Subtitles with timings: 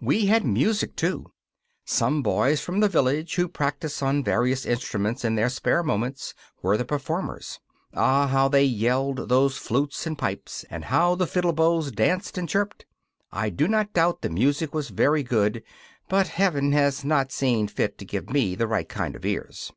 [0.00, 1.30] We had music, too.
[1.84, 6.76] Some boys from the village, who practise on various instruments in their spare moments, were
[6.76, 7.60] the performers.
[7.94, 12.48] Ah, how they yelled, those flutes and pipes, and how the fiddle bows danced and
[12.48, 12.84] chirped!
[13.30, 15.62] I do not doubt the music was very good,
[16.08, 19.70] but Heaven has not seen fit to give me the right kind of ears.